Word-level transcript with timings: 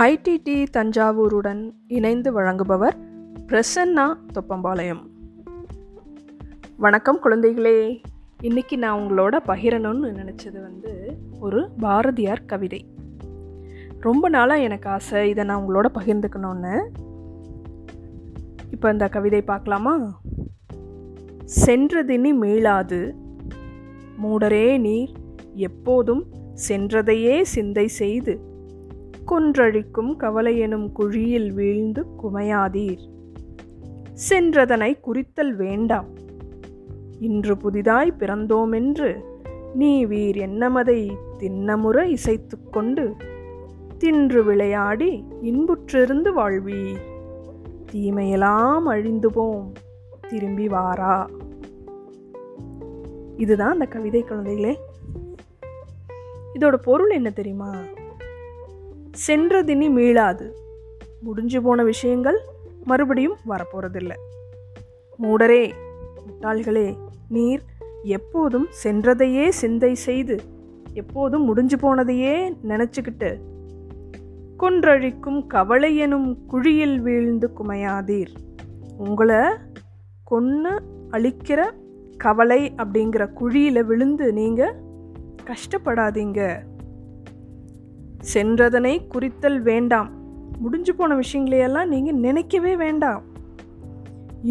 IDD 0.00 0.66
தஞ்சாவூருடன் 0.76 1.72
இணைந்து 1.86 2.40
வழங்குபவர் 2.40 2.92
பிரசன்னா 3.46 4.14
தொப்பம்பாளையம். 4.34 5.00
வணக்கம் 6.76 7.18
குழந்தைகளே. 7.22 8.00
இன்னைக்கு 8.42 8.78
நான் 8.78 9.00
உங்களோட 9.00 9.36
பகிரணும்னு 9.46 10.12
நினச்சது 10.12 10.60
வந்து 10.60 11.16
ஒரு 11.40 11.68
பாரதியார் 11.80 12.44
கவிதை. 12.44 12.86
ரொம்ப 14.00 14.28
நாளாக 14.28 14.60
எனக்கு 14.60 14.88
ஆசை 14.88 15.28
இதை 15.28 15.44
நான் 15.44 15.64
உங்களோட 15.64 15.86
பகிர்ந்துக்கணும்னு. 15.94 16.82
இப்போ 18.70 18.92
இந்த 18.92 19.08
கவிதை 19.08 19.42
பார்க்கலாமா? 19.42 20.20
சென்றதினி 21.66 22.34
மீளாது 22.34 23.14
மூடரே 24.22 24.78
நீர் 24.78 25.10
எப்போதும் 25.54 26.26
சென்றதையே 26.68 27.42
சிந்தை 27.42 27.86
செய்து 27.86 28.54
கொன்றழிக்கும் 29.28 30.16
கவலையெனும் 30.18 30.92
குழியில் 30.92 31.52
வீழ்ந்து 31.52 32.06
குமையாதீர். 32.22 33.08
சென்றதனை 34.28 35.00
குறித்தல் 35.00 35.56
வேண்டாம். 35.56 36.08
இன்று 37.20 37.56
புதிதாய் 37.56 38.14
பிறந்தோமென்று 38.18 39.20
நீ 39.74 40.06
வீர் 40.06 40.36
என்னமதை 40.36 41.10
தின்னமுற 41.38 42.04
இசைத்து 42.04 42.70
கொண்டு 42.70 43.14
தின்று 43.98 44.44
விளையாடி 44.44 45.24
இன்புற்றிருந்து 45.42 46.32
வாழ்வீர். 46.32 47.00
தீமையெல்லாம் 47.92 48.82
அழிந்து 48.82 49.32
போம் 49.32 49.72
திரும்பி 50.28 50.68
வாரா. 50.68 51.28
இதுதான் 53.36 53.72
அந்த 53.72 53.84
கவிதை 53.84 54.24
குழந்தைகளே. 54.24 54.74
இதோட 56.54 56.74
பொருள் 56.74 57.10
என்ன 57.10 57.30
தெரியுமா? 57.30 57.74
சென்றதினி 59.26 59.88
மீளாது. 59.90 60.46
முடிஞ்சு 61.20 61.62
போன 61.62 61.82
விஷயங்கள் 61.82 62.38
மறுபடியும் 62.84 63.36
வரப்போகிறதில்ல 63.48 64.12
மூடரே 65.22 65.72
முட்டாள்களே 66.26 66.96
நீர் 67.28 67.62
எப்போதும் 68.02 68.68
சென்றதையே 68.82 69.48
சிந்தை 69.48 69.94
செய்து 69.94 70.36
எப்போதும் 70.92 71.44
முடிஞ்சு 71.44 71.76
போனதையே 71.76 72.34
நினச்சிக்கிட்டு 72.68 73.30
கொன்றழிக்கும் 74.58 75.46
கவலை 75.46 75.96
எனும் 75.96 76.46
குழியில் 76.46 77.00
வீழ்ந்து 77.00 77.50
குமையாதீர். 77.58 78.32
உங்களை 78.98 79.40
கொன்று 80.24 80.72
அழிக்கிற 81.10 81.60
கவலை 82.16 82.72
அப்படிங்கிற 82.76 83.32
குழியில் 83.32 83.84
விழுந்து 83.84 84.32
நீங்கள் 84.32 84.74
கஷ்டப்படாதீங்க. 85.44 86.40
சென்றதனை 88.32 88.94
குறித்தல் 89.08 89.58
வேண்டாம். 89.62 90.10
முடிஞ்சு 90.58 90.92
போன 90.94 91.14
விஷயங்களையெல்லாம் 91.14 91.90
நீங்கள் 91.94 92.22
நினைக்கவே 92.26 92.72
வேண்டாம். 92.76 93.22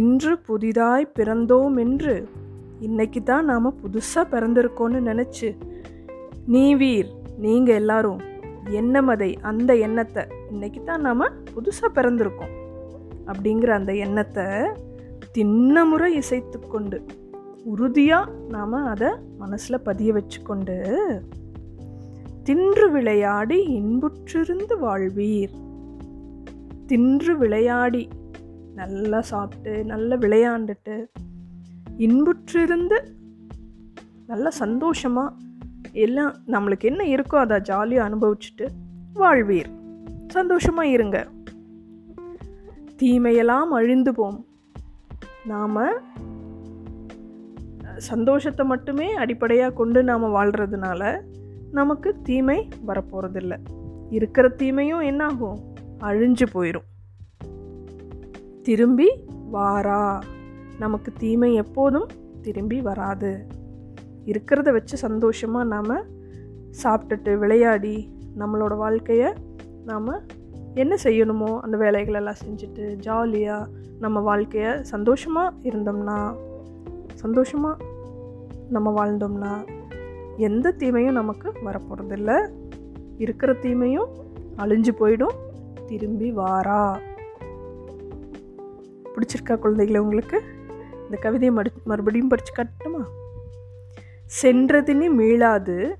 இன்று 0.00 0.32
புதிதாய் 0.48 1.12
பிறந்தோம் 1.18 1.76
என்று 1.84 2.14
இன்னைக்கு 2.80 3.20
தான் 3.22 3.44
நாம் 3.44 3.78
புதுசாக 3.82 4.24
பிறந்திருக்கோன்னு 4.34 5.00
நினச்சி. 5.10 5.48
நீ 6.46 6.64
வீர் 6.74 7.10
நீங்கள் 7.38 7.78
எல்லாரும் 7.80 8.20
எண்ணமதை 8.80 9.30
அந்த 9.42 9.70
எண்ணத்தை 9.86 10.22
இன்னைக்கு 10.50 10.80
தான் 10.84 11.04
நாம் 11.08 11.26
புதுசாக 11.54 11.90
பிறந்திருக்கோம். 11.98 12.54
அப்படிங்கிற 13.26 13.72
அந்த 13.80 13.92
எண்ணத்தை 14.06 14.46
தின்னமுறை 15.36 16.08
இசைத்து 16.22 16.58
கொண்டு 16.68 16.98
உறுதியாக 17.64 18.32
நாம் 18.48 18.78
அதை 18.92 19.10
மனசில் 19.38 19.84
பதிய 19.84 20.12
வச்சுக்கொண்டு 20.12 20.76
தின்று 22.42 22.90
விளையாடி 22.90 23.58
இன்புற்றிருந்து 23.66 24.74
வாழ்வீர். 24.80 25.52
தின்று 26.86 27.38
விளையாடி 27.38 28.08
நல்லா 28.74 29.20
சாப்பிட்டு 29.20 29.84
நல்லா 29.84 30.16
விளையாண்டுட்டு 30.16 31.06
இன்புற்றிருந்து 31.98 32.98
நல்லா 34.26 34.50
சந்தோஷமாக 34.50 35.34
எல்லாம் 35.92 36.34
நம்மளுக்கு 36.46 36.80
என்ன 36.80 37.04
இருக்கோ 37.04 37.36
அதை 37.36 37.60
ஜாலியாக 37.60 38.08
அனுபவிச்சுட்டு 38.08 38.66
வாழ்வீர். 39.14 39.70
சந்தோஷமாக 40.28 40.88
இருங்க. 40.88 41.26
தீமையெல்லாம் 43.02 43.70
அழிந்து 43.78 44.14
போம். 44.14 44.46
நாம் 45.46 45.78
சந்தோஷத்தை 47.96 48.66
மட்டுமே 48.66 49.12
அடிப்படையாக 49.12 49.74
கொண்டு 49.74 50.02
நாம் 50.02 50.34
வாழ்கிறதுனால 50.34 51.22
நமக்கு 51.72 52.16
தீமை 52.22 52.68
வரப்போகிறதில்ல 52.86 53.58
இருக்கிற 54.10 54.48
தீமையும் 54.48 55.00
என்னாகும்? 55.00 55.58
அழிஞ்சு 56.00 56.46
போயிடும் 56.52 56.88
திரும்பி 58.62 59.24
வாரா. 59.50 60.22
நமக்கு 60.78 61.12
தீமை 61.18 61.54
எப்போதும் 61.54 62.08
திரும்பி 62.42 62.80
வராது. 62.80 63.46
இருக்கிறத 64.24 64.72
வச்சு 64.72 64.96
சந்தோஷமாக 64.96 65.64
நாம் 65.66 66.04
சாப்பிட்டுட்டு 66.82 67.38
விளையாடி 67.38 68.10
நம்மளோட 68.38 68.76
வாழ்க்கையை 68.76 69.32
நாம் 69.84 70.20
என்ன 70.74 70.96
செய்யணுமோ 71.02 71.60
அந்த 71.60 71.76
வேலைகளெல்லாம் 71.76 72.40
செஞ்சுட்டு 72.44 72.94
ஜாலியாக 72.94 73.68
நம்ம 73.98 74.20
வாழ்க்கையை 74.20 74.84
சந்தோஷமாக 74.84 75.54
இருந்தோம்னா 75.62 76.34
சந்தோஷமாக 77.14 77.84
நம்ம 78.70 78.88
வாழ்ந்தோம்னா 78.96 79.52
எந்த 80.36 80.70
தீமையும் 80.70 81.14
நமக்கு 81.14 81.52
வரப்போகிறதில்ல 81.64 82.48
இருக்கிற 83.18 83.52
தீமையும் 83.52 84.08
அழிஞ்சு 84.56 84.88
போயிடும். 85.00 85.34
திரும்பி 85.86 86.32
வாரா. 86.32 87.00
பிடிச்சிருக்கா 89.14 89.58
குழந்தைகளை 89.58 90.00
உங்களுக்கு? 90.00 90.42
இந்த 91.04 91.16
கவிதையை 91.16 91.50
மறு 91.50 91.70
மறுபடியும் 91.84 92.28
படித்து 92.28 92.52
காட்டுமா 92.52 93.06
சென்றதினி 94.42 95.10
மீளாது. 95.10 95.94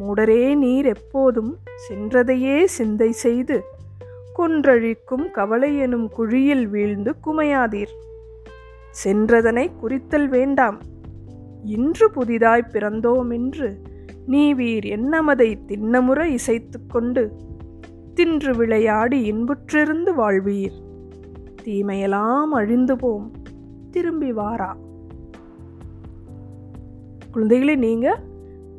மூடரே 0.00 0.54
நீர் 0.54 0.84
எப்போதும் 0.84 1.58
சென்றதையே 1.88 2.64
சிந்தை 2.64 3.12
செய்து. 3.12 3.62
கொன்றழிக்கும் 4.38 5.30
கவலை 5.30 5.76
எனும் 5.76 6.08
குழியில் 6.08 6.68
வீழ்ந்து 6.68 7.14
குமையாதீர். 7.26 7.92
சென்றதனை 9.04 9.76
குறித்தல் 9.80 10.28
வேண்டாம். 10.28 10.80
இன்று 11.64 12.10
புதிதாய் 12.10 12.70
பிறந்தோம் 12.72 13.32
என்று 13.32 13.82
நீ 14.26 14.54
வீர் 14.54 14.84
என்னமதை 14.84 15.58
தின்னமுறை 15.66 16.24
இசைத்து 16.24 16.86
கொண்டு 16.86 17.32
தின்று 18.14 18.56
விளையாடி 18.56 19.32
இன்புற்றிருந்து 19.32 20.14
வாழ்வீர். 20.14 20.84
தீமையெல்லாம் 21.64 22.52
அழிந்து 22.52 22.96
போம் 22.96 23.30
திரும்பி 23.90 24.32
வாரா. 24.32 24.76
குழந்தைகளே 27.34 27.76
நீங்கள் 27.76 28.34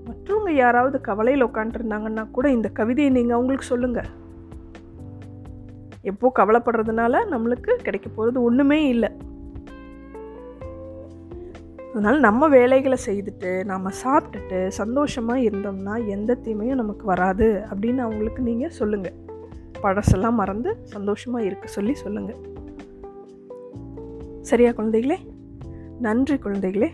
மற்றவங்க 0.05 0.51
யாராவது 0.51 1.01
கவலையில் 1.01 1.45
உட்காந்துருந்தாங்கன்னா 1.45 2.31
கூட 2.31 2.49
இந்த 2.49 2.69
கவிதையை 2.69 3.13
நீங்கள் 3.13 3.35
அவங்களுக்கு 3.35 3.65
சொல்லுங்கள் 3.65 4.05
எப்போ 6.01 6.31
கவலைப்படுறதுனால 6.39 7.21
நம்மளுக்கு 7.31 7.75
கிடைக்க 7.75 8.09
போகிறது 8.09 8.43
ஒன்றுமே 8.43 8.87
இல்லை. 8.87 9.09
அதனால் 11.97 12.19
நம்ம 12.19 12.47
வேலைகளை 12.47 12.97
செய்துட்டு 13.05 13.63
நம்ம 13.63 13.89
சாப்பிட்டுட்டு 14.03 14.67
சந்தோஷமாக 14.67 15.39
இருந்தோம்னா 15.39 16.07
எந்த 16.07 16.35
தீமையும் 16.35 16.75
நமக்கு 16.75 17.05
வராது 17.05 17.63
அப்படின்னு 17.69 17.97
அவங்களுக்கு 17.97 18.41
நீங்கள் 18.41 18.69
சொல்லுங்கள் 18.69 19.13
பழசெல்லாம் 19.83 20.31
மறந்து 20.31 20.77
சந்தோஷமாக 20.83 21.45
இருக்க 21.45 21.67
சொல்லி 21.67 21.93
சொல்லுங்கள் 21.93 22.35
சரியா 24.41 24.69
குழந்தைகளே? 24.69 25.17
நன்றி 25.99 26.35
குழந்தைகளே. 26.35 26.89